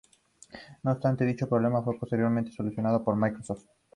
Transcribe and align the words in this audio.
No 0.81 0.93
obstante, 0.93 1.27
dicho 1.27 1.47
problema 1.47 1.83
fue 1.83 1.95
posteriormente 1.99 2.51
solucionado 2.51 3.03
por 3.03 3.15
Microsoft. 3.15 3.67